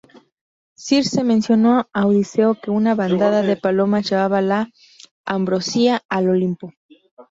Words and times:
Circe 0.73 1.23
mencionó 1.23 1.87
a 1.93 2.07
Odiseo 2.07 2.59
que 2.59 2.71
una 2.71 2.95
bandada 2.95 3.43
de 3.43 3.55
palomas 3.55 4.09
llevaba 4.09 4.41
la 4.41 4.67
ambrosía 5.25 6.01
al 6.09 6.29
Olimpo. 6.29 6.73